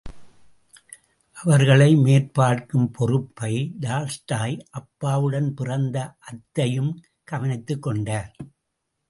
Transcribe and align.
அவர்களை 1.37 1.95
மேற்பார்க்கும் 1.95 2.91
பொறுப்பை 2.91 3.51
டால்ஸ்டாய் 3.79 4.57
அப்பாவுடன் 4.69 5.53
பிறந்த 5.53 6.15
அத்தையும் 6.19 6.91
கவனித்துக் 7.23 7.81
கொண்டார். 7.81 8.35